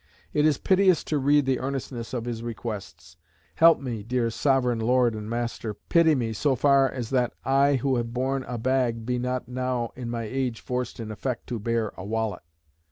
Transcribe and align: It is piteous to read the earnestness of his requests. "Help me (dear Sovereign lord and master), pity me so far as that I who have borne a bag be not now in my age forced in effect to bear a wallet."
It 0.33 0.47
is 0.47 0.57
piteous 0.57 1.03
to 1.03 1.19
read 1.19 1.45
the 1.45 1.59
earnestness 1.59 2.11
of 2.11 2.25
his 2.25 2.41
requests. 2.41 3.17
"Help 3.57 3.79
me 3.79 4.01
(dear 4.01 4.31
Sovereign 4.31 4.79
lord 4.79 5.13
and 5.13 5.29
master), 5.29 5.75
pity 5.75 6.15
me 6.15 6.33
so 6.33 6.55
far 6.55 6.89
as 6.89 7.11
that 7.11 7.33
I 7.45 7.75
who 7.75 7.97
have 7.97 8.11
borne 8.11 8.41
a 8.45 8.57
bag 8.57 9.05
be 9.05 9.19
not 9.19 9.47
now 9.47 9.91
in 9.95 10.09
my 10.09 10.23
age 10.23 10.59
forced 10.59 10.99
in 10.99 11.11
effect 11.11 11.45
to 11.49 11.59
bear 11.59 11.91
a 11.97 12.03
wallet." 12.03 12.41